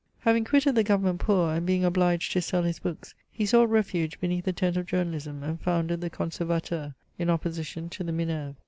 Having 0.21 0.45
quitted 0.45 0.73
the 0.73 0.83
Government 0.83 1.19
poor, 1.19 1.53
and 1.53 1.63
being 1.63 1.85
obliged 1.85 2.31
to 2.31 2.41
sell 2.41 2.63
his 2.63 2.79
books/ 2.79 3.13
he 3.31 3.45
sought 3.45 3.69
refuge 3.69 4.19
beneath 4.19 4.45
the 4.45 4.51
tent 4.51 4.75
of 4.75 4.87
journa 4.87 5.11
lism, 5.13 5.43
and 5.43 5.61
foi^nded 5.61 5.99
the 6.01 6.09
Comservatettr, 6.09 6.95
in 7.19 7.29
opposition 7.29 7.87
to 7.89 8.03
the 8.03 8.11
Minerve. 8.11 8.55